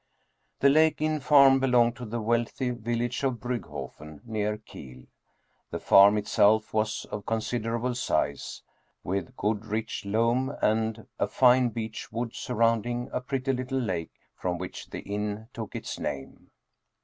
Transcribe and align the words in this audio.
The 0.61 0.69
Lake 0.69 0.99
Inn 0.99 1.19
farm 1.19 1.59
belonged 1.59 1.95
to 1.97 2.05
the 2.05 2.19
wealthy 2.19 2.71
village 2.71 3.23
of 3.23 3.35
Briigghofen, 3.39 4.21
near 4.25 4.57
Kiel. 4.57 5.03
The 5.69 5.77
farm 5.79 6.17
itself 6.17 6.73
was 6.73 7.05
of 7.11 7.27
consider 7.27 7.77
able 7.77 7.93
size, 7.93 8.63
with 9.03 9.37
good 9.37 9.63
rich 9.67 10.03
loam 10.03 10.55
and 10.59 11.05
a 11.19 11.27
fine 11.27 11.69
beach 11.69 12.11
wood 12.11 12.33
sur 12.35 12.55
rounding 12.55 13.11
a 13.13 13.21
pretty 13.21 13.53
little 13.53 13.79
lake 13.79 14.13
from 14.35 14.57
which 14.57 14.89
the 14.89 15.01
inn 15.01 15.49
took 15.53 15.75
its 15.75 15.99
name. 15.99 16.49